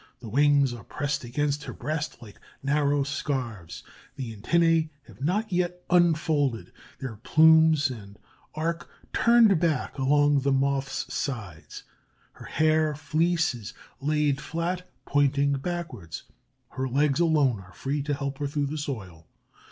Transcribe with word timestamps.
The 0.19 0.29
wings 0.29 0.73
are 0.73 0.83
pressed 0.83 1.23
against 1.23 1.65
her 1.65 1.73
breast 1.73 2.23
like 2.23 2.39
narrow 2.63 3.03
scarfs; 3.03 3.83
the 4.15 4.35
antennæ 4.35 4.89
have 5.05 5.21
not 5.21 5.51
yet 5.53 5.83
unfolded 5.91 6.71
their 6.97 7.17
plumes 7.17 7.91
and 7.91 8.17
are 8.55 8.79
turned 9.13 9.59
back 9.59 9.99
along 9.99 10.39
the 10.39 10.51
Moth's 10.51 11.13
sides. 11.13 11.83
Her 12.31 12.45
hair 12.45 12.95
fleece 12.95 13.53
is 13.53 13.75
laid 13.99 14.41
flat, 14.41 14.89
pointing 15.05 15.59
backwards. 15.59 16.23
Her 16.69 16.89
legs 16.89 17.19
alone 17.19 17.59
are 17.59 17.73
free, 17.73 18.01
to 18.01 18.15
help 18.15 18.39
her 18.39 18.47
through 18.47 18.65
the 18.73 18.79
soil. 18.79 19.27